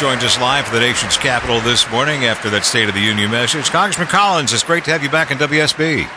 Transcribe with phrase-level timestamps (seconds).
[0.00, 3.30] joins us live for the nation's capital this morning after that State of the Union
[3.30, 3.68] message.
[3.68, 6.08] Congressman Collins, it's great to have you back in WSB.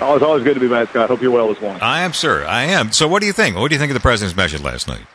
[0.00, 1.08] Oh, it's always good to be back, Scott.
[1.08, 1.80] Hope you're well this morning.
[1.80, 2.44] I am, sir.
[2.44, 2.90] I am.
[2.90, 3.54] So, what do you think?
[3.54, 5.06] What do you think of the president's message last night?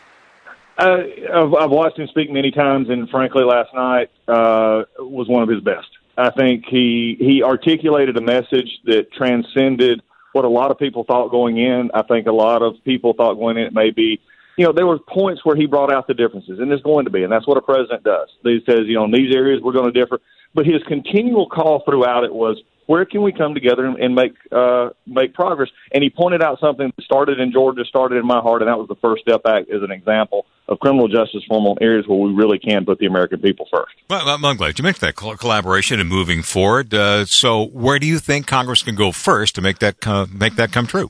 [0.77, 0.99] Uh,
[1.33, 5.49] I've, I've watched him speak many times, and frankly, last night uh, was one of
[5.49, 5.89] his best.
[6.17, 10.01] I think he he articulated a message that transcended
[10.31, 11.91] what a lot of people thought going in.
[11.93, 14.21] I think a lot of people thought going in it may be
[14.61, 17.11] you know, there were points where he brought out the differences, and there's going to
[17.11, 18.29] be, and that's what a president does.
[18.43, 20.19] He says, you know, in these areas we're going to differ,
[20.53, 24.89] but his continual call throughout it was, where can we come together and, make uh,
[25.07, 25.69] make progress?
[25.91, 28.77] And he pointed out something that started in Georgia, started in my heart, and that
[28.77, 32.19] was the First Step Act as an example of criminal justice reform on areas where
[32.19, 33.95] we really can put the American people first.
[34.11, 36.93] Well, I'm glad you mentioned that collaboration and moving forward.
[36.93, 40.55] Uh, so, where do you think Congress can go first to make that come, make
[40.57, 41.09] that come true?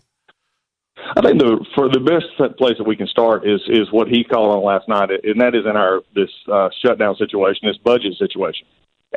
[1.15, 4.23] I think the for the best place that we can start is is what he
[4.23, 8.13] called on last night, and that is in our this uh, shutdown situation, this budget
[8.17, 8.65] situation.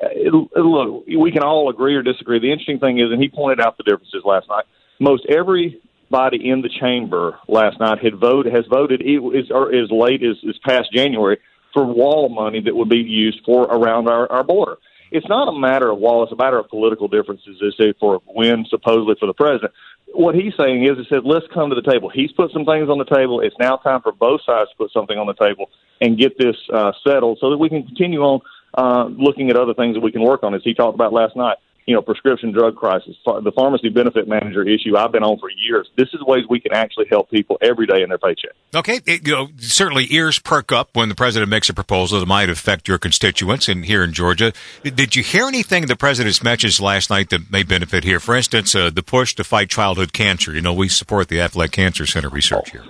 [0.02, 2.40] It, it, look, we can all agree or disagree.
[2.40, 4.64] The interesting thing is, and he pointed out the differences last night.
[4.98, 10.22] Most everybody in the chamber last night had voted has voted as, or as late
[10.24, 11.38] as, as past January
[11.72, 14.76] for wall money that would be used for around our, our border
[15.14, 17.56] it's not a matter of wall; it's a matter of political differences.
[17.60, 19.72] They say for win, supposedly for the president
[20.14, 22.08] what he's saying is, he said, let's come to the table.
[22.08, 23.40] He's put some things on the table.
[23.40, 26.56] It's now time for both sides to put something on the table and get this
[26.72, 28.40] uh, settled so that we can continue on
[28.74, 31.36] uh, looking at other things that we can work on, as he talked about last
[31.36, 31.58] night.
[31.86, 35.88] You know, prescription drug crisis, the pharmacy benefit manager issue I've been on for years.
[35.96, 38.52] This is ways we can actually help people every day in their paycheck.
[38.74, 42.26] Okay, it, you know, certainly ears perk up when the president makes a proposal that
[42.26, 44.52] might affect your constituents in here in Georgia.
[44.82, 48.18] Did you hear anything the president's message last night that may benefit here?
[48.18, 50.52] For instance, uh, the push to fight childhood cancer.
[50.52, 52.84] You know, we support the Aflac Cancer Center research here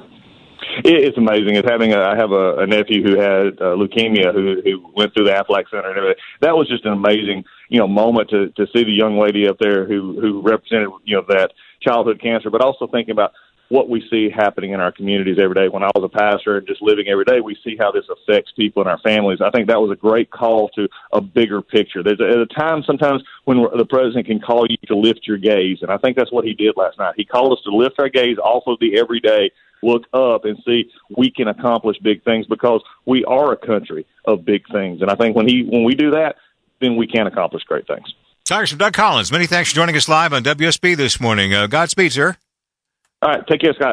[0.84, 1.56] it's amazing.
[1.56, 5.14] It's having a, I have a, a nephew who had uh, leukemia who, who went
[5.14, 6.22] through the Aflac Center and everything.
[6.40, 9.58] That was just an amazing, you know, moment to, to see the young lady up
[9.60, 13.32] there who, who represented, you know, that childhood cancer, but also thinking about
[13.68, 15.68] what we see happening in our communities every day.
[15.68, 18.52] When I was a pastor and just living every day, we see how this affects
[18.56, 19.40] people and our families.
[19.40, 22.02] I think that was a great call to a bigger picture.
[22.02, 25.78] There's a, a time sometimes when the president can call you to lift your gaze,
[25.80, 27.14] and I think that's what he did last night.
[27.16, 29.50] He called us to lift our gaze off of the everyday
[29.84, 34.44] look up and see we can accomplish big things because we are a country of
[34.44, 35.02] big things.
[35.02, 36.36] And I think when he when we do that,
[36.80, 38.14] then we can accomplish great things.
[38.48, 41.54] Congressman Doug Collins, many thanks for joining us live on WSB this morning.
[41.54, 42.36] Uh, Godspeed, sir.
[43.22, 43.92] All right, take care, Scott.